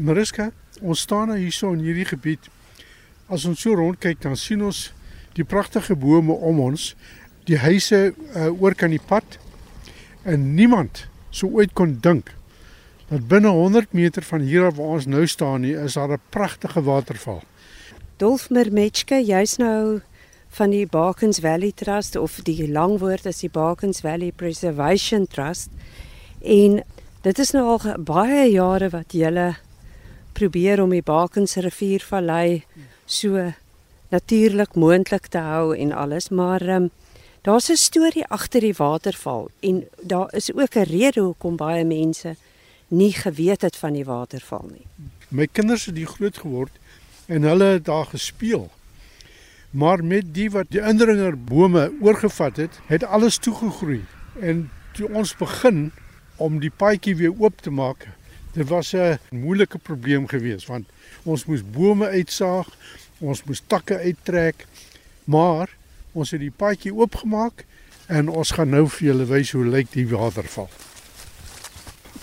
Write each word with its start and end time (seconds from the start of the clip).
Mariska, 0.00 0.50
ons 0.80 1.00
staan 1.00 1.28
nou 1.28 1.38
hierso 1.38 1.72
in 1.72 1.82
hierdie 1.84 2.06
gebied. 2.08 2.48
As 3.28 3.44
ons 3.44 3.60
so 3.60 3.74
rondkyk, 3.76 4.20
dan 4.22 4.36
sien 4.36 4.62
ons 4.64 4.88
die 5.36 5.44
pragtige 5.44 5.96
bome 5.98 6.32
om 6.32 6.60
ons, 6.60 6.94
die 7.48 7.58
huise 7.58 8.12
uh, 8.12 8.48
oor 8.52 8.74
kan 8.76 8.92
die 8.92 9.02
pad 9.02 9.38
en 10.28 10.54
niemand 10.56 11.06
sou 11.30 11.50
ooit 11.56 11.72
kon 11.76 11.96
dink 12.04 12.34
dat 13.08 13.24
binne 13.28 13.48
100 13.48 13.94
meter 13.96 14.22
van 14.22 14.44
hier 14.44 14.66
af 14.68 14.76
waar 14.76 14.98
ons 14.98 15.06
nou 15.08 15.24
staan, 15.26 15.62
nie, 15.64 15.72
is 15.72 15.96
daar 15.96 16.12
'n 16.12 16.20
pragtige 16.28 16.82
waterval. 16.82 17.42
Dolf 18.16 18.50
Mermetske, 18.50 19.24
jy's 19.24 19.56
nou 19.56 20.00
van 20.48 20.70
die 20.70 20.86
Bakens 20.86 21.38
Valley 21.38 21.72
Trust 21.74 22.16
of 22.16 22.40
die 22.42 22.68
langwoord 22.68 23.26
is 23.26 23.40
die 23.40 23.50
Bakens 23.50 24.00
Valley 24.00 24.32
Preservation 24.32 25.26
Trust. 25.26 25.70
En 26.42 26.82
dit 27.22 27.38
is 27.38 27.50
nou 27.50 27.64
al 27.64 28.02
baie 28.02 28.50
jare 28.50 28.88
wat 28.88 29.12
julle 29.12 29.54
probeer 30.38 30.82
om 30.82 30.92
die 30.94 31.02
Bakens 31.02 31.56
riviervallei 31.58 32.62
so 33.06 33.52
natuurlik 34.14 34.76
moontlik 34.78 35.26
te 35.32 35.42
hou 35.42 35.74
en 35.76 35.92
alles, 35.92 36.28
maar 36.28 36.62
um, 36.62 36.90
daar's 37.42 37.70
'n 37.70 37.76
storie 37.76 38.26
agter 38.26 38.60
die 38.60 38.74
waterval 38.76 39.50
en 39.60 39.86
daar 40.02 40.34
is 40.34 40.52
ook 40.54 40.74
'n 40.76 40.90
rede 40.94 41.20
hoekom 41.20 41.56
baie 41.56 41.84
mense 41.84 42.36
nie 42.88 43.12
geweet 43.12 43.62
het 43.62 43.76
van 43.76 43.92
die 43.92 44.04
waterval 44.04 44.68
nie. 44.70 44.86
My 45.28 45.46
kinders 45.46 45.86
het 45.86 45.96
hier 45.96 46.06
groot 46.06 46.38
geword 46.38 46.72
en 47.26 47.42
hulle 47.42 47.64
het 47.64 47.84
daar 47.84 48.06
gespeel. 48.06 48.70
Maar 49.70 50.04
met 50.04 50.34
die 50.34 50.50
wat 50.50 50.66
die 50.68 50.80
indringerbome 50.80 51.92
oorgevat 52.00 52.56
het, 52.56 52.80
het 52.86 53.04
alles 53.04 53.36
toegegroei. 53.36 54.04
En 54.40 54.70
toe 54.92 55.08
ons 55.12 55.36
begin 55.36 55.92
om 56.36 56.60
die 56.60 56.70
paadjie 56.70 57.16
weer 57.16 57.34
oop 57.38 57.60
te 57.60 57.70
maak, 57.70 58.08
dit 58.58 58.68
was 58.68 58.92
'n 58.94 59.18
moeilike 59.30 59.78
probleem 59.78 60.28
geweest 60.28 60.66
want 60.66 60.86
ons 61.22 61.44
moes 61.44 61.62
bome 61.70 62.06
uitsaag, 62.06 62.68
ons 63.18 63.44
moes 63.44 63.62
takke 63.66 63.98
uittrek, 63.98 64.66
maar 65.24 65.68
ons 66.12 66.30
het 66.30 66.40
die 66.40 66.54
paadjie 66.56 66.94
oopgemaak 66.94 67.64
en 68.06 68.28
ons 68.28 68.50
gaan 68.50 68.68
nou 68.68 68.86
vir 68.88 69.08
julle 69.08 69.26
wys 69.28 69.50
hoe 69.50 69.66
lyk 69.66 69.92
die 69.92 70.08
waterval. 70.08 70.68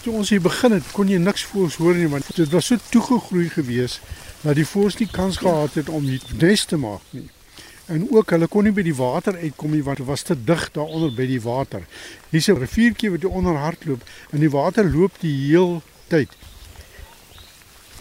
Toe 0.02 0.14
ons 0.14 0.30
hier 0.30 0.42
begin 0.42 0.72
het, 0.72 0.92
kon 0.94 1.10
jy 1.10 1.18
niks 1.18 1.44
voels 1.44 1.78
hoor 1.82 1.96
nie 1.98 2.10
want 2.10 2.36
dit 2.36 2.50
was 2.50 2.66
so 2.66 2.78
toegegroei 2.90 3.50
geweest 3.50 4.02
dat 4.42 4.56
die 4.56 4.68
voëls 4.68 5.00
nie 5.00 5.10
kans 5.12 5.38
gehad 5.42 5.74
het 5.74 5.90
om 5.90 6.04
hier 6.04 6.22
nes 6.42 6.66
te 6.66 6.78
maak 6.78 7.02
nie. 7.12 7.30
En 7.86 8.08
ook 8.10 8.30
hulle 8.34 8.48
kon 8.50 8.66
nie 8.66 8.74
by 8.74 8.82
die 8.86 8.96
water 8.98 9.38
uitkom 9.38 9.74
nie 9.74 9.84
want 9.86 10.02
dit 10.02 10.08
was 10.08 10.26
te 10.26 10.38
dig 10.38 10.70
daaronder 10.74 11.14
by 11.14 11.26
die 11.30 11.42
water. 11.42 11.86
Hier's 12.30 12.50
'n 12.50 12.58
riviertjie 12.58 13.12
wat 13.12 13.22
hier 13.22 13.38
onder 13.42 13.58
hardloop 13.58 14.02
en 14.32 14.40
die 14.40 14.50
water 14.50 14.90
loop 14.90 15.14
die 15.20 15.36
heel 15.50 15.82
tyd. 16.08 16.32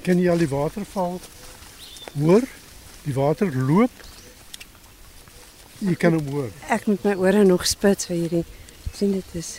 Ken 0.03 0.21
jy 0.21 0.31
al 0.31 0.43
die 0.43 0.49
waterval? 0.49 1.21
Hoor? 2.19 2.43
Die 3.05 3.15
water 3.15 3.53
loop. 3.55 4.03
Jy 5.79 5.95
kan 6.01 6.17
hom 6.17 6.27
hoor. 6.33 6.51
Ek 6.73 6.87
moet 6.87 7.05
my 7.05 7.15
ore 7.21 7.45
nog 7.45 7.67
spits 7.69 8.09
vir 8.09 8.17
hierdie 8.17 8.45
sien 8.95 9.13
dit 9.13 9.39
is 9.39 9.59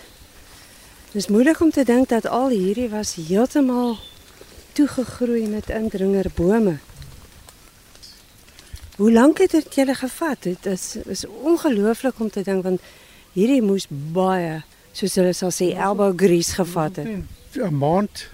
Dis 1.15 1.29
moeilik 1.31 1.61
om 1.63 1.69
te 1.71 1.85
dink 1.87 2.09
dat 2.11 2.25
al 2.27 2.49
hierdie 2.51 2.89
was 2.91 3.13
heeltemal 3.15 3.93
toegegroei 4.75 5.45
met 5.47 5.69
indringerbome. 5.71 6.73
Hoe 8.97 9.11
lank 9.11 9.39
het 9.39 9.51
dit 9.55 9.75
julle 9.75 9.95
gevat? 9.95 10.43
Dit 10.43 10.65
is 10.65 10.97
is 11.07 11.23
ongelooflik 11.25 12.19
om 12.19 12.29
te 12.29 12.43
dink 12.43 12.67
want 12.67 12.83
hierdie 13.31 13.61
moes 13.63 13.87
baie 13.89 14.63
soos 14.91 15.15
hulle 15.15 15.31
sal 15.33 15.55
sê 15.55 15.71
elbow 15.71 16.11
grease 16.19 16.59
gevat 16.59 16.99
het. 16.99 17.07
'n 17.07 17.77
Maand 17.79 18.27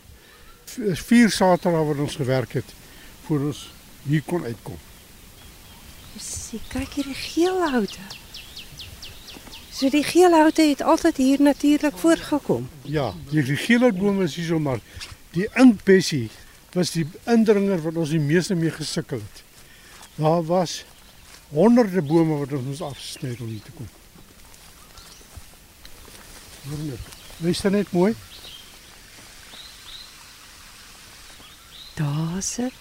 vier 0.78 1.30
Saterdae 1.30 1.86
wat 1.86 2.02
ons 2.06 2.16
gewerk 2.16 2.54
het 2.60 2.74
voor 3.28 3.48
ons 3.52 3.68
hier 4.08 4.24
kon 4.26 4.44
uitkom. 4.46 4.78
Sien, 6.20 6.62
kyk 6.72 6.98
hierdie 7.00 7.18
geel 7.18 7.62
houte. 7.72 8.04
So 9.72 9.90
die 9.90 10.04
geel 10.04 10.34
houte 10.36 10.62
het 10.68 10.82
altyd 10.84 11.18
hier 11.18 11.42
natuurlik 11.42 11.98
voorgekom. 11.98 12.70
Ja, 12.84 13.14
die 13.32 13.56
geel 13.56 13.92
bome 13.92 14.28
is 14.28 14.36
hier 14.36 14.52
so 14.52 14.60
maar 14.60 14.82
die 15.32 15.48
inkbessie 15.56 16.30
was 16.76 16.92
die 16.96 17.08
indringer 17.28 17.82
wat 17.84 17.98
ons 18.00 18.12
die 18.14 18.22
meeste 18.22 18.56
mee 18.56 18.72
gesukkel 18.72 19.24
het. 19.24 19.44
Daar 20.16 20.44
was 20.46 20.84
honderde 21.52 22.02
bome 22.02 22.38
wat 22.44 22.54
ons 22.56 22.68
moes 22.68 22.84
afsny 22.86 23.36
om 23.40 23.48
hier 23.48 23.64
te 23.64 23.74
kom. 23.76 23.88
Wonderlik. 26.68 27.08
Wees 27.42 27.62
dit 27.62 27.72
net 27.72 27.92
mooi? 27.92 28.14
Daar 31.94 32.42
sit. 32.42 32.74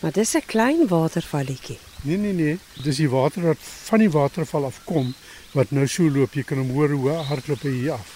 Maar 0.00 0.12
dis 0.12 0.34
'n 0.34 0.46
klein 0.46 0.86
watervalletjie. 0.88 1.78
Nee 2.02 2.16
nee 2.16 2.32
nee, 2.32 2.58
dis 2.82 2.96
die 2.96 3.10
water 3.10 3.42
wat 3.42 3.58
van 3.60 3.98
die 3.98 4.10
waterval 4.10 4.64
afkom 4.64 5.14
wat 5.52 5.70
nou 5.70 5.86
so 5.86 6.10
loop. 6.10 6.34
Jy 6.34 6.42
kan 6.42 6.58
hom 6.58 6.70
hoor 6.70 6.90
hoe 6.90 7.10
hardloop 7.10 7.62
hy 7.62 7.70
hier 7.70 7.92
af. 7.92 8.08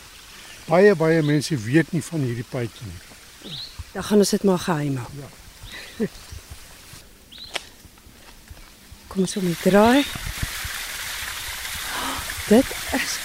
Baie 0.66 0.94
baie 0.94 1.22
mense 1.22 1.56
weet 1.56 1.92
nie 1.92 2.02
van 2.02 2.20
hierdie 2.20 2.46
paadjie 2.48 2.86
nie. 2.86 3.00
Dan 3.92 4.04
gaan 4.04 4.18
ons 4.18 4.30
dit 4.30 4.42
maar 4.42 4.58
geheim 4.58 4.96
hou. 4.96 5.08
Ja. 5.18 5.28
Kom 9.08 9.20
ons 9.20 9.34
moet 9.34 9.62
draai. 9.62 10.04
Dit 12.48 12.66
is 12.92 13.18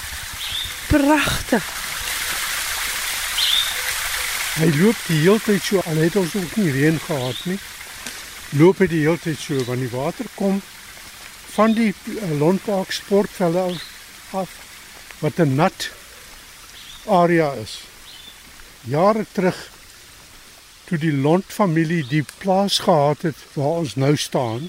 pragtig. 0.88 1.89
Hy 4.60 4.68
loop 4.76 4.98
die 5.08 5.22
hele 5.22 5.40
tyd 5.40 5.64
so 5.64 5.80
al 5.88 6.02
het 6.04 6.18
ons 6.20 6.34
ook 6.36 6.56
nie 6.60 6.72
reën 6.76 6.98
gehad 7.00 7.38
nie. 7.48 7.56
Loop 8.60 8.82
hy 8.84 8.90
die 8.92 8.98
hele 9.06 9.20
tyd 9.24 9.38
so 9.40 9.56
want 9.64 9.80
die 9.80 9.92
water 9.94 10.28
kom 10.36 10.58
van 11.54 11.76
die 11.78 11.94
uh, 11.94 12.32
Londpark 12.42 12.92
sportvelde 12.92 13.62
af, 13.70 13.86
af 14.36 14.56
wat 15.22 15.40
'n 15.40 15.56
nat 15.56 15.88
area 17.08 17.54
is. 17.62 17.78
Jare 18.84 19.24
terug 19.32 19.62
toe 20.90 20.98
die 20.98 21.14
Lond 21.14 21.46
familie 21.48 22.04
die 22.10 22.26
plaas 22.44 22.80
gehad 22.84 23.22
het 23.22 23.40
waar 23.54 23.80
ons 23.86 23.96
nou 23.96 24.16
staan, 24.18 24.68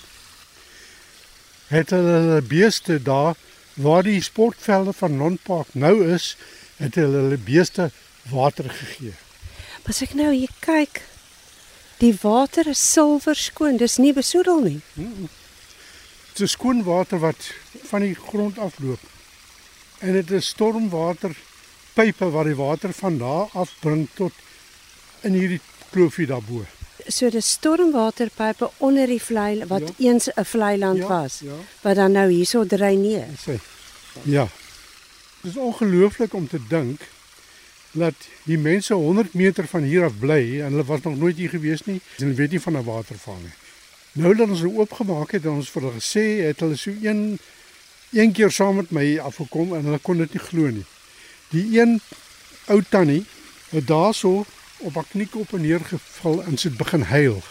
het 1.67 1.91
hulle 1.91 2.39
beeste 2.43 3.03
daar 3.03 3.34
waar 3.75 4.06
die 4.06 4.23
sportvelde 4.23 4.93
van 4.93 5.17
Londpark 5.17 5.75
nou 5.75 6.06
is, 6.15 6.37
het 6.77 6.95
hulle 6.95 7.25
hulle 7.25 7.41
beeste 7.43 7.91
water 8.31 8.71
gegee. 8.71 9.17
As 9.91 9.99
ek 10.06 10.12
nou 10.15 10.31
hier 10.31 10.51
kyk, 10.62 11.01
die 11.99 12.12
water 12.23 12.69
is 12.71 12.78
silwer 12.93 13.34
skoon, 13.34 13.78
dis 13.81 13.97
nie 13.99 14.12
besoedel 14.15 14.61
nie. 14.62 14.78
Dit 14.95 16.45
is 16.47 16.55
skoon 16.55 16.84
water 16.87 17.19
wat 17.25 17.49
van 17.91 18.05
die 18.06 18.15
grond 18.15 18.61
afloop. 18.62 19.03
En 20.00 20.15
dit 20.17 20.31
is 20.39 20.53
stormwater 20.55 21.34
pype 21.97 22.29
wat 22.33 22.47
die 22.49 22.55
water 22.56 22.95
van 22.97 23.19
daar 23.19 23.50
af 23.59 23.73
bring 23.83 24.06
tot 24.15 24.33
in 25.27 25.34
hierdie 25.37 25.61
kloofie 25.91 26.29
daarbo. 26.31 26.62
So 27.11 27.29
dis 27.34 27.50
stormwaterpype 27.59 28.71
onder 28.87 29.11
die 29.11 29.21
vlei 29.21 29.65
wat 29.67 29.91
Ja. 29.99 30.11
eens 30.12 30.29
'n 30.37 30.45
vlei 30.45 30.79
land 30.79 30.99
Ja, 31.03 31.09
was 31.09 31.41
ja. 31.41 31.56
wat 31.83 31.97
dan 31.97 32.12
nou 32.12 32.31
hierso 32.31 32.65
dreineer. 32.67 33.27
Ja. 34.23 34.47
Dit 35.43 35.50
is 35.50 35.56
ongelooflik 35.56 36.33
om 36.34 36.49
te 36.49 36.61
dink 36.69 37.00
dat 37.93 38.15
die 38.45 38.59
mense 38.59 38.95
100 38.95 39.34
meter 39.34 39.67
van 39.67 39.83
hier 39.83 40.05
af 40.05 40.19
bly 40.19 40.61
en 40.61 40.71
hulle 40.71 40.84
was 40.84 41.03
nog 41.03 41.17
nooit 41.19 41.37
hier 41.37 41.49
gewees 41.49 41.84
nie. 41.84 42.01
Hulle 42.17 42.34
weet 42.34 42.51
nie 42.51 42.61
van 42.61 42.77
'n 42.77 42.84
waterval 42.84 43.39
nie. 43.43 43.53
Nou 44.12 44.34
dat 44.34 44.49
ons 44.49 44.61
dit 44.61 44.77
oopgemaak 44.77 45.31
het 45.31 45.45
en 45.45 45.51
ons 45.51 45.71
vir 45.71 45.83
hulle 45.83 46.00
gesê 46.00 46.25
het 46.47 46.61
hulle 46.61 46.77
so 46.77 46.91
een 46.91 47.39
een 48.12 48.33
keer 48.33 48.50
saam 48.50 48.77
met 48.77 48.91
my 48.91 49.19
afgekom 49.19 49.75
en 49.75 49.84
hulle 49.84 49.99
kon 49.99 50.19
dit 50.19 50.33
nie 50.33 50.43
glo 50.43 50.71
nie. 50.71 50.84
Die 51.50 51.81
een 51.81 52.00
ou 52.67 52.83
tannie 52.89 53.25
het 53.71 53.87
daarso 53.87 54.45
op 54.79 54.95
haar 54.95 55.06
knie 55.11 55.29
op 55.33 55.53
en 55.53 55.61
neer 55.61 55.81
geval 55.81 56.43
en 56.43 56.59
sy 56.59 56.69
het 56.69 56.77
begin 56.77 57.03
huil. 57.03 57.43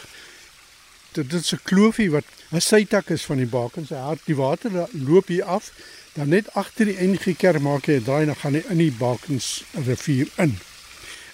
Dit 1.12 1.34
is 1.34 1.54
'n 1.54 1.64
kloofie 1.64 2.12
wat 2.12 2.26
'n 2.52 2.62
sytak 2.62 3.10
is 3.10 3.26
van 3.26 3.38
die 3.38 3.46
baken 3.46 3.86
se 3.86 3.96
hart. 3.96 4.22
Die 4.26 4.36
water 4.36 4.88
loop 4.92 5.28
hier 5.28 5.44
af, 5.44 5.72
dan 6.14 6.30
net 6.30 6.54
agter 6.54 6.86
die 6.86 6.98
NG 7.08 7.36
Kerk 7.38 7.62
maak 7.62 7.86
jy 7.86 8.00
'n 8.00 8.04
draai 8.04 8.22
en 8.22 8.32
dan 8.34 8.42
gaan 8.42 8.54
hy 8.54 8.64
in 8.70 8.78
die 8.78 8.92
Bakens 8.92 9.64
rivier 9.86 10.28
in. 10.38 10.58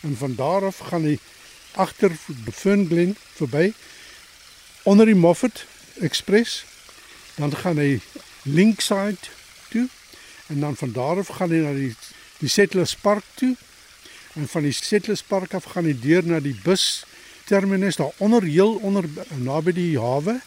En 0.02 0.18
van 0.18 0.36
daar 0.36 0.66
af 0.66 0.78
gaan 0.78 1.04
hy 1.04 1.20
agter 1.76 2.12
Fernglen 2.52 3.16
verby 3.36 3.74
onder 4.84 5.06
die 5.06 5.16
Moffat 5.16 5.66
Express. 6.00 6.66
Dan 7.36 7.56
gaan 7.56 7.78
hy 7.78 8.00
linkside 8.44 9.18
toe 9.70 9.88
en 10.48 10.60
dan 10.60 10.76
van 10.76 10.92
daar 10.92 11.18
af 11.18 11.28
gaan 11.28 11.50
hy 11.50 11.64
na 11.64 11.74
die 11.74 11.96
die 12.40 12.50
Settlers 12.50 12.96
Park 12.96 13.24
toe. 13.34 13.56
En 14.36 14.48
van 14.48 14.62
die 14.62 14.72
Settlers 14.72 15.24
Park 15.24 15.54
af 15.54 15.64
gaan 15.64 15.86
hy 15.86 15.96
deur 16.00 16.26
na 16.28 16.40
die 16.40 16.56
bus 16.64 17.06
terminus 17.46 17.96
daar 17.96 18.14
onder 18.18 18.44
heel 18.44 18.76
onder 18.76 19.06
naby 19.38 19.72
die 19.72 20.00
hawe. 20.00 20.40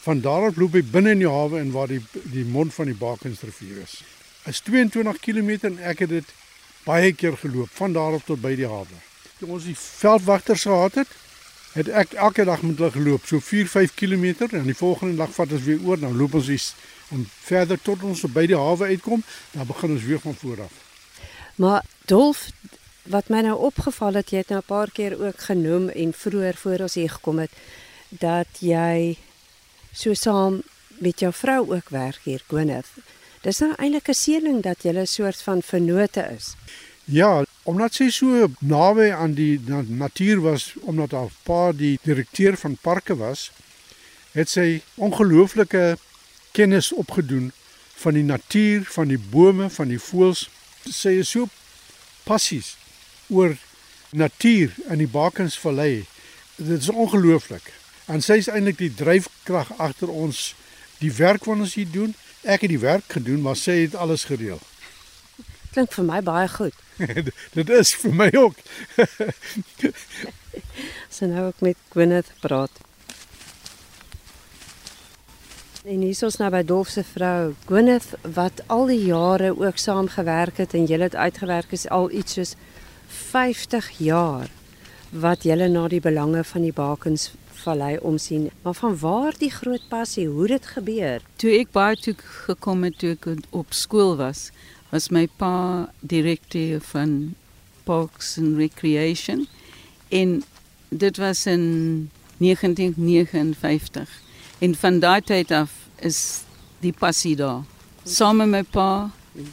Van 0.00 0.20
daar 0.20 0.48
af 0.48 0.56
loop 0.56 0.72
hy 0.72 0.82
binne 0.82 1.10
in 1.16 1.24
die 1.24 1.30
hawe 1.30 1.60
en 1.60 1.72
waar 1.74 1.90
die 1.90 2.02
die 2.32 2.44
mond 2.44 2.74
van 2.74 2.90
die 2.90 2.98
Bakensrivier 2.98 3.82
is. 3.82 4.00
Is 4.46 4.60
22 4.60 5.18
km 5.20 5.50
en 5.70 5.78
ek 5.78 6.04
het 6.06 6.12
dit 6.14 6.34
baie 6.84 7.12
keer 7.12 7.36
geloop 7.36 7.70
van 7.76 7.92
daar 7.92 8.16
af 8.16 8.24
tot 8.24 8.40
by 8.40 8.54
die 8.56 8.68
hawe. 8.68 9.00
Toe 9.38 9.48
ons 9.54 9.66
die 9.68 9.76
veldwagters 9.76 10.62
gehad 10.62 10.94
het, 11.02 11.10
het 11.74 11.88
ek 11.88 12.14
elke 12.16 12.44
dag 12.48 12.62
met 12.64 12.78
hulle 12.80 12.90
geloop, 12.94 13.26
so 13.28 13.42
4-5 13.44 13.94
km 13.94 14.48
en 14.48 14.66
die 14.70 14.76
volgende 14.76 15.18
dag 15.20 15.34
vat 15.36 15.52
ons 15.52 15.66
weer 15.66 15.82
oor, 15.84 16.00
dan 16.00 16.16
loop 16.16 16.38
ons 16.38 16.48
iets 16.48 16.72
om 17.14 17.26
verder 17.44 17.80
tot 17.82 18.02
ons 18.04 18.24
by 18.32 18.46
die 18.48 18.56
hawe 18.56 18.88
uitkom, 18.92 19.22
dan 19.52 19.68
begin 19.68 19.96
ons 19.96 20.06
weer 20.08 20.20
van 20.24 20.34
voor 20.34 20.64
af. 20.66 20.74
Maar 21.58 21.84
Dolf, 22.08 22.48
wat 23.12 23.28
my 23.28 23.40
nou 23.44 23.56
opgeval 23.68 24.20
het, 24.20 24.30
jy 24.32 24.42
het 24.44 24.52
nou 24.52 24.60
'n 24.60 24.68
paar 24.68 24.90
keer 24.90 25.18
ook 25.20 25.40
genoem 25.50 25.88
en 25.88 26.12
vroeër 26.12 26.56
voor 26.56 26.78
ons 26.86 26.94
hier 26.94 27.10
gekom 27.10 27.38
het 27.38 27.50
dat 28.08 28.48
jy 28.60 29.16
so 29.92 30.14
saam 30.14 30.62
met 30.98 31.20
jou 31.20 31.32
vrou 31.32 31.74
ook 31.74 31.88
werk 31.88 32.20
hier, 32.24 32.42
Gwyneth. 32.46 32.90
Dis 33.42 33.58
nou 33.62 33.72
eintlik 33.76 34.08
'n 34.08 34.14
seëning 34.14 34.62
dat 34.62 34.82
jy 34.82 34.92
'n 34.92 35.06
soort 35.06 35.42
van 35.42 35.62
vennote 35.62 36.22
is. 36.36 36.54
Ja, 37.04 37.44
omdat 37.62 37.94
sy 37.94 38.10
so 38.10 38.48
naby 38.60 39.10
aan 39.12 39.32
die 39.34 39.60
natuur 39.88 40.40
was, 40.40 40.74
omdat 40.80 41.10
haar 41.10 41.30
pa 41.42 41.72
die 41.72 41.98
direkteur 42.02 42.56
van 42.56 42.76
parke 42.80 43.16
was, 43.16 43.50
het 44.32 44.48
sy 44.48 44.82
ongelooflike 44.94 45.96
kennis 46.52 46.92
opgedoen 46.92 47.52
van 47.94 48.14
die 48.14 48.22
natuur, 48.22 48.84
van 48.84 49.08
die 49.08 49.18
bome, 49.18 49.70
van 49.70 49.88
die 49.88 49.98
voëls. 49.98 50.48
Sy 50.84 51.18
is 51.22 51.30
so 51.30 51.48
passies 52.24 52.76
oor 53.28 53.56
natuur 54.10 54.74
in 54.88 54.98
die 54.98 55.08
Bakensvallei. 55.08 56.04
Dit 56.56 56.80
is 56.80 56.88
ongelooflik. 56.88 57.72
En 58.08 58.22
sy 58.24 58.38
is 58.40 58.48
eintlik 58.48 58.78
die 58.80 58.94
dryfkrag 58.94 59.68
agter 59.76 60.08
ons 60.08 60.54
die 61.02 61.12
werk 61.12 61.44
wat 61.44 61.60
ons 61.60 61.74
hier 61.76 61.90
doen. 61.92 62.14
Ek 62.48 62.64
het 62.64 62.72
die 62.72 62.80
werk 62.80 63.04
gedoen, 63.12 63.42
maar 63.44 63.58
sy 63.60 63.82
het 63.82 63.96
alles 64.00 64.24
gereël. 64.30 64.60
Klink 65.74 65.92
vir 65.92 66.06
my 66.08 66.22
baie 66.24 66.48
goed. 66.48 66.76
Dit 67.58 67.68
is 67.68 67.92
vir 68.00 68.14
my 68.16 68.30
ook. 68.32 68.56
Sy 71.14 71.28
nou 71.28 71.50
ook 71.50 71.60
met 71.66 71.76
Gwyneth 71.92 72.30
praat. 72.40 72.72
En 75.84 76.00
hier 76.00 76.12
is 76.12 76.24
ons 76.24 76.38
nou 76.40 76.48
by 76.52 76.62
Dolf 76.66 76.88
se 76.92 77.04
vrou 77.06 77.52
Gwyneth 77.68 78.14
wat 78.36 78.62
al 78.72 78.88
die 78.90 79.02
jare 79.04 79.52
ook 79.56 79.80
saam 79.80 80.08
gewerk 80.12 80.60
het 80.64 80.74
en 80.76 80.88
julle 80.88 81.10
het 81.10 81.16
uitgewerk 81.16 81.76
is 81.76 81.86
al 81.92 82.08
iets 82.10 82.40
soos 82.40 82.54
50 83.28 83.92
jaar 84.08 84.48
wat 85.12 85.46
julle 85.48 85.68
na 85.72 85.86
die 85.88 86.02
belange 86.04 86.42
van 86.44 86.66
die 86.66 86.74
bakens 86.76 87.30
vallei 87.62 87.98
omsien. 87.98 88.50
Maar 88.62 88.74
van 88.74 88.98
waar 88.98 89.34
die 89.38 89.50
groot 89.50 89.88
passie, 89.88 90.26
hoe 90.28 90.46
dit 90.46 90.66
gebeur? 90.66 91.22
Toe 91.36 91.52
ek 91.58 91.72
baie 91.72 91.96
toe 91.96 92.14
gekom 92.46 92.84
het 92.86 92.98
toe 92.98 93.14
ek 93.16 93.28
op 93.50 93.72
skool 93.76 94.16
was, 94.16 94.48
was 94.90 95.10
my 95.12 95.26
pa 95.36 95.88
direkteur 96.00 96.80
van 96.80 97.34
Parks 97.84 98.36
and 98.38 98.56
Recreation 98.56 99.46
en 100.08 100.42
dit 100.88 101.16
was 101.16 101.46
in 101.46 102.10
1959. 102.38 104.22
En 104.58 104.74
van 104.74 104.98
daai 104.98 105.20
tyd 105.20 105.50
af 105.50 105.70
is 106.00 106.42
die 106.80 106.92
passie 106.92 107.36
daar. 107.36 107.62
Saam 108.04 108.36
met 108.36 108.48
my 108.48 108.62
pa 108.62 109.10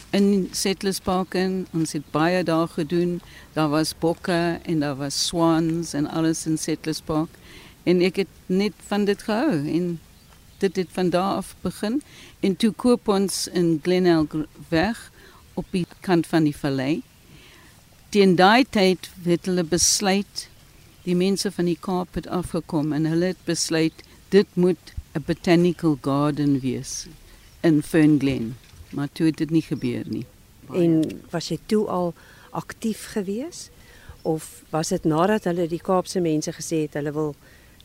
in 0.10 0.50
Settlers 0.52 1.00
Park 1.00 1.36
en 1.38 1.66
ons 1.74 1.92
het 1.94 2.06
baie 2.12 2.44
daar 2.44 2.68
gedoen. 2.68 3.22
Daar 3.54 3.70
was 3.70 3.94
bokke 4.00 4.60
en 4.64 4.80
daar 4.80 4.96
was 4.96 5.26
swans 5.28 5.94
en 5.94 6.08
alles 6.10 6.46
in 6.46 6.58
Settlers 6.58 7.02
Park. 7.02 7.30
En 7.86 8.02
ek 8.02 8.24
het 8.24 8.34
net 8.50 8.74
van 8.90 9.06
dit 9.06 9.22
gehou 9.22 9.58
en 9.78 10.00
dit 10.64 10.76
het 10.76 10.88
van 10.92 11.10
daar 11.14 11.36
af 11.42 11.56
begin. 11.62 12.02
En 12.40 12.56
toe 12.56 12.72
koop 12.72 13.08
ons 13.08 13.48
in 13.48 13.80
Glenelg 13.84 14.34
weg 14.70 15.12
op 15.54 15.66
die 15.72 15.86
kant 16.00 16.28
van 16.28 16.44
die 16.44 16.56
vallei. 16.58 17.02
Teen 18.10 18.36
daai 18.36 18.66
tyd 18.70 19.10
het 19.24 19.46
hulle 19.46 19.64
besluit 19.64 20.48
die 21.06 21.16
mense 21.16 21.52
van 21.52 21.70
die 21.70 21.78
Kaap 21.80 22.18
het 22.18 22.28
afgekom 22.28 22.94
en 22.96 23.06
hulle 23.06 23.34
het 23.34 23.44
besluit 23.46 24.04
dit 24.34 24.48
moet 24.54 24.94
'n 25.14 25.24
botanical 25.26 25.98
garden 26.02 26.60
wees 26.60 27.08
in 27.62 27.84
Fernglen. 27.84 28.58
Maar 28.90 29.10
toe 29.12 29.26
het 29.26 29.38
dit 29.38 29.50
nie 29.50 29.62
gebeur 29.62 30.04
nie. 30.08 30.26
En 30.74 31.22
was 31.30 31.48
jy 31.48 31.60
toe 31.66 31.88
al 31.88 32.14
aktief 32.50 33.06
gewees 33.12 33.70
of 34.22 34.64
was 34.70 34.90
dit 34.90 35.04
nadat 35.04 35.44
hulle 35.44 35.68
die 35.68 35.82
Kaapse 35.82 36.20
mense 36.20 36.52
gesê 36.52 36.82
het 36.88 36.94
hulle 36.94 37.12
wil 37.12 37.36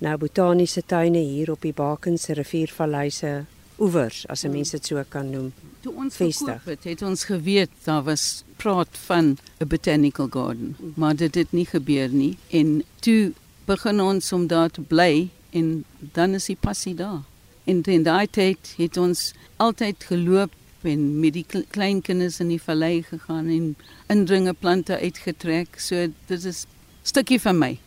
nou 0.00 0.16
botaniese 0.20 0.82
tuine 0.86 1.20
hier 1.20 1.50
op 1.52 1.62
die 1.62 1.74
Bakens 1.76 2.28
riviervallei 2.36 3.10
se 3.10 3.32
oewers 3.80 4.26
as 4.28 4.44
'n 4.44 4.50
mens 4.50 4.70
dit 4.70 4.86
so 4.86 5.02
kan 5.08 5.30
noem. 5.30 5.52
Toe 5.80 5.94
ons 5.94 6.16
vestig 6.16 6.64
het, 6.64 6.84
het 6.84 7.02
ons 7.02 7.24
geweet 7.24 7.70
daar 7.84 8.02
was 8.02 8.44
praat 8.56 8.98
van 9.06 9.38
'n 9.58 9.68
botanical 9.68 10.28
garden, 10.30 10.76
maar 10.94 11.16
dit 11.16 11.34
het 11.34 11.52
nie 11.52 11.66
gebeur 11.66 12.08
nie 12.08 12.36
en 12.50 12.82
toe 13.00 13.32
begin 13.64 14.00
ons 14.00 14.32
om 14.32 14.46
daar 14.46 14.70
te 14.70 14.80
bly 14.80 15.28
en 15.50 15.84
dan 16.12 16.34
is 16.34 16.44
die 16.44 16.56
passie 16.60 16.94
daar. 16.94 17.22
En 17.64 17.82
in 17.82 18.02
daai 18.02 18.26
tyd 18.30 18.74
het 18.76 18.96
ons 18.96 19.32
altyd 19.56 20.04
geloop 20.04 20.52
en 20.82 21.20
met 21.20 21.32
die 21.32 21.46
klein 21.70 22.00
kinders 22.00 22.40
in 22.40 22.48
die 22.48 22.62
vallei 22.62 23.02
gegaan 23.02 23.48
en 23.48 23.76
indringe 24.06 24.52
plante 24.52 24.98
uitgetrek. 24.98 25.80
So 25.80 26.06
dit 26.26 26.44
is 26.44 26.64
stukkie 27.02 27.40
van 27.40 27.58
my. 27.58 27.78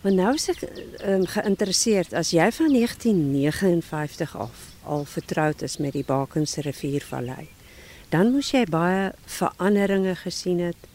Maar 0.00 0.12
nou 0.12 0.32
is 0.34 0.48
ek 0.52 0.62
um, 1.06 1.26
geïnteresseerd 1.26 2.14
as 2.14 2.30
jy 2.34 2.46
van 2.54 2.72
1959 2.72 4.36
af 4.36 4.64
al 4.86 5.04
vertroud 5.04 5.62
is 5.66 5.76
met 5.82 5.96
die 5.96 6.04
Bakense 6.06 6.62
riviervallei, 6.62 7.48
dan 8.12 8.30
moes 8.34 8.52
jy 8.54 8.62
baie 8.70 9.10
veranderinge 9.38 10.14
gesien 10.20 10.60
het 10.62 10.86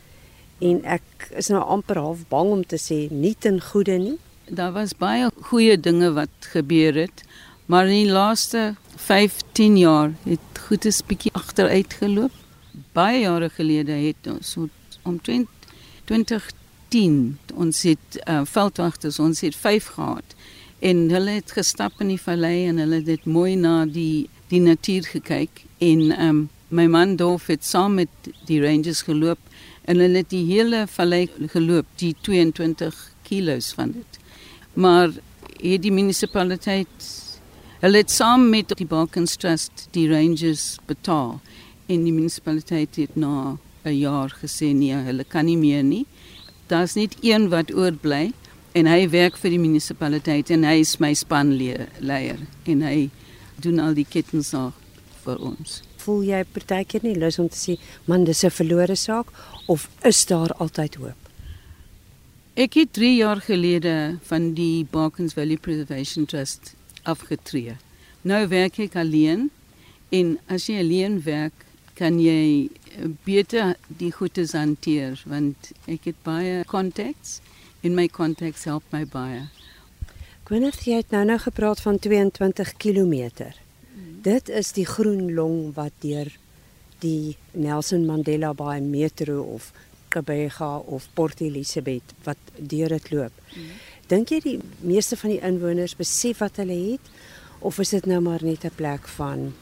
en 0.62 0.84
ek 0.86 1.28
is 1.42 1.50
nou 1.52 1.64
amper 1.76 2.00
half 2.00 2.22
bang 2.32 2.54
om 2.56 2.62
te 2.64 2.80
sê 2.80 3.08
nie 3.12 3.34
ten 3.36 3.60
goeie 3.72 3.98
nie. 4.00 4.18
Daar 4.48 4.72
was 4.76 4.94
baie 4.98 5.32
goeie 5.50 5.76
dinge 5.80 6.14
wat 6.16 6.52
gebeur 6.54 6.96
het, 7.02 7.26
maar 7.66 7.90
in 7.90 8.06
die 8.06 8.14
laaste 8.14 8.76
15 8.96 9.78
jaar 9.82 10.14
het 10.24 10.64
goedes 10.68 11.02
bietjie 11.08 11.34
agteruit 11.36 11.94
geloop. 12.00 12.36
Baie 12.96 13.26
jare 13.26 13.50
gelede 13.50 13.96
het 14.06 14.28
ons 14.32 14.56
omtrent 15.04 15.50
20 16.06 16.52
10. 16.92 17.38
Ons 17.56 17.84
het 17.88 18.20
uh, 18.26 18.42
veldwagters, 18.46 19.20
ons 19.20 19.42
het 19.46 19.56
5 19.56 19.86
gehad. 19.96 20.36
En 20.80 21.10
hulle 21.14 21.38
het 21.40 21.54
gestap 21.56 22.02
in 22.04 22.12
die 22.12 22.22
vallei 22.22 22.68
en 22.68 22.82
hulle 22.82 23.00
het 23.00 23.10
dit 23.10 23.26
mooi 23.26 23.56
na 23.56 23.86
die 23.86 24.28
die 24.52 24.60
natuur 24.60 25.06
gekyk 25.08 25.62
en 25.80 26.10
ehm 26.12 26.28
um, 26.30 26.50
my 26.72 26.86
man 26.88 27.16
Dolf 27.20 27.48
het 27.52 27.66
saam 27.68 27.98
met 28.00 28.30
die 28.48 28.62
rangers 28.64 29.02
geloop 29.08 29.40
en 29.84 30.00
hulle 30.00 30.22
het 30.24 30.30
die 30.32 30.46
hele 30.48 30.86
vallei 30.88 31.26
geloop, 31.52 31.88
die 32.00 32.14
22 32.24 32.96
kilos 33.28 33.72
van 33.76 33.92
dit. 33.92 34.20
Maar 34.74 35.12
het 35.60 35.84
die 35.84 35.92
munisipaliteit 35.92 37.08
hulle 37.82 38.04
het 38.04 38.12
saam 38.12 38.50
met 38.50 38.72
die 38.78 38.88
Balkans 38.88 39.36
Trust 39.36 39.88
die 39.96 40.08
rangers 40.12 40.78
betaal 40.88 41.40
en 41.88 42.08
die 42.08 42.16
munisipaliteit 42.16 42.96
het 42.96 43.16
na 43.16 43.58
'n 43.84 43.98
jaar 43.98 44.32
gesê 44.44 44.72
nee, 44.74 44.96
hulle 44.96 45.24
kan 45.24 45.46
nie 45.46 45.58
meer 45.58 45.84
nie 45.84 46.06
daar's 46.72 46.96
net 46.96 47.16
een 47.22 47.50
wat 47.54 47.74
oorbly 47.76 48.32
en 48.78 48.88
hy 48.88 49.06
werk 49.12 49.38
vir 49.38 49.56
die 49.56 49.62
munisipaliteit 49.62 50.52
en 50.56 50.68
hy 50.68 50.78
is 50.82 50.98
my 51.04 51.14
spanleier 51.18 51.88
en 52.66 52.86
hy 52.88 53.10
doen 53.62 53.80
al 53.84 53.98
die 53.98 54.08
kettingsaak 54.08 54.78
vir 55.26 55.42
ons 55.54 55.82
voel 56.02 56.24
jy 56.26 56.44
partykeer 56.56 57.04
nie 57.06 57.18
lus 57.20 57.38
om 57.42 57.50
te 57.52 57.60
sê 57.60 57.80
man 58.08 58.24
dis 58.26 58.44
'n 58.44 58.58
verlore 58.60 58.96
saak 58.96 59.28
of 59.68 59.90
is 60.04 60.26
daar 60.26 60.56
altyd 60.58 60.96
hoop 60.96 61.22
Ek 62.52 62.74
het 62.76 62.90
3 62.94 63.16
jaar 63.16 63.40
gelede 63.42 64.18
van 64.28 64.50
die 64.54 64.86
Barkens 64.92 65.34
Valley 65.34 65.56
Preservation 65.58 66.26
Trust 66.26 66.74
afgetree. 67.08 67.78
Nou 68.22 68.48
werk 68.52 68.76
ek 68.84 68.98
alleen 69.00 69.46
en 70.12 70.34
as 70.52 70.66
jy 70.68 70.82
alleen 70.84 71.22
werk, 71.24 71.64
kan 71.96 72.20
jy 72.20 72.68
beter 73.26 73.76
die 73.88 74.12
goeie 74.12 74.46
hanteer 74.52 75.22
want 75.26 75.72
ek 75.88 76.10
het 76.12 76.20
baie 76.24 76.64
contacts 76.66 77.40
en 77.82 77.96
my 77.96 78.08
contacts 78.08 78.68
help 78.70 78.84
my 78.92 79.06
baie. 79.06 79.48
Gwyneth, 80.46 80.84
jy 80.86 81.00
het 81.00 81.14
nou 81.16 81.24
nou 81.26 81.38
gepraat 81.40 81.80
van 81.82 82.00
22 82.00 82.74
km. 82.78 83.52
Dit 84.22 84.50
is 84.50 84.74
die 84.76 84.86
groen 84.86 85.32
long 85.34 85.72
wat 85.78 85.94
deur 86.04 86.30
die 87.02 87.38
Nelson 87.54 88.06
Mandela 88.06 88.52
Bay 88.54 88.82
metro 88.82 89.42
of 89.42 89.72
Gqeberha 90.12 90.76
of 90.86 91.08
Port 91.16 91.42
Elizabeth 91.42 92.14
wat 92.26 92.38
deur 92.58 92.92
dit 92.98 93.12
loop. 93.12 93.40
Mm. 93.56 93.72
Dink 94.12 94.34
jy 94.34 94.42
die 94.44 94.58
meeste 94.84 95.16
van 95.18 95.32
die 95.32 95.42
inwoners 95.48 95.96
besef 95.96 96.44
wat 96.44 96.60
hulle 96.62 96.76
het 96.76 97.12
of 97.64 97.80
is 97.80 97.94
dit 97.96 98.06
nou 98.12 98.20
maar 98.22 98.44
net 98.44 98.66
'n 98.66 98.76
plek 98.76 99.08
van 99.08 99.54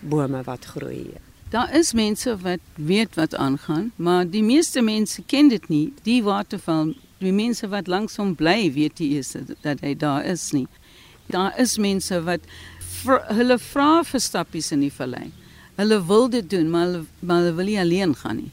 bome 0.00 0.42
wat 0.42 0.64
groei? 0.64 1.16
Daar 1.50 1.74
is 1.74 1.92
mense 1.92 2.36
wat 2.38 2.58
weet 2.74 3.14
wat 3.14 3.34
aangaan, 3.34 3.92
maar 3.96 4.28
die 4.30 4.42
meeste 4.42 4.82
mense 4.82 5.22
ken 5.26 5.48
dit 5.48 5.68
nie. 5.68 5.92
Die 6.02 6.22
waterval, 6.22 6.92
die 7.18 7.32
mense 7.32 7.66
wat 7.68 7.90
langs 7.90 8.16
hom 8.16 8.36
bly, 8.38 8.70
weet 8.72 9.02
nie 9.02 9.16
eens 9.16 9.34
dat 9.64 9.82
hy 9.82 9.96
daar 9.98 10.24
is 10.24 10.52
nie. 10.54 10.68
Daar 11.26 11.58
is 11.58 11.74
mense 11.78 12.20
wat 12.22 12.46
vir, 13.02 13.18
hulle 13.34 13.58
vra 13.58 14.04
vir 14.06 14.22
stappies 14.22 14.70
in 14.70 14.86
die 14.86 14.92
vallei. 14.94 15.32
Hulle 15.74 15.98
wil 16.06 16.28
dit 16.30 16.46
doen, 16.50 16.70
maar 16.70 16.86
hulle, 16.86 17.02
maar 17.18 17.42
hulle 17.42 17.58
wil 17.58 17.70
nie 17.72 17.80
alleen 17.82 18.14
gaan 18.22 18.44
nie. 18.44 18.52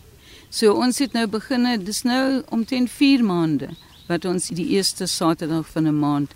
So 0.50 0.74
ons 0.74 0.98
het 0.98 1.14
nou 1.14 1.28
begin, 1.30 1.70
dis 1.86 2.02
nou 2.02 2.42
omtrent 2.50 2.90
4 2.90 3.22
maande 3.22 3.76
wat 4.08 4.26
ons 4.26 4.50
die 4.50 4.72
eerste 4.74 5.06
Saterdag 5.06 5.70
van 5.70 5.86
'n 5.86 6.00
maand 6.00 6.34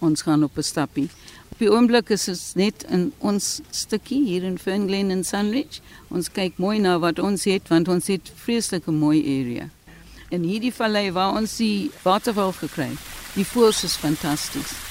ons 0.00 0.22
gaan 0.22 0.44
op 0.44 0.56
'n 0.56 0.62
stappie. 0.62 1.10
Op 1.58 1.64
die 1.66 1.72
oomblik 1.74 2.10
is 2.14 2.24
dit 2.30 2.42
net 2.54 2.84
in 2.86 3.08
ons 3.18 3.46
stukkie 3.74 4.20
hier 4.22 4.44
in 4.46 4.60
Fernglen 4.62 5.10
en 5.10 5.24
Sunridge. 5.26 5.80
Ons 6.14 6.30
kyk 6.30 6.54
mooi 6.62 6.78
na 6.78 6.92
wat 7.02 7.18
ons 7.18 7.48
het 7.50 7.66
want 7.74 7.90
ons 7.90 8.06
het 8.06 8.30
vreeslike 8.44 8.94
mooi 8.94 9.18
area. 9.18 9.66
En 10.30 10.46
hierdie 10.46 10.70
vallei 10.70 11.08
waar 11.10 11.34
ons 11.34 11.56
die 11.58 11.90
waterval 12.04 12.54
gekry 12.60 12.92
het, 12.92 13.08
die 13.34 13.46
voors 13.56 13.82
is 13.90 13.98
fantasties. 13.98 14.87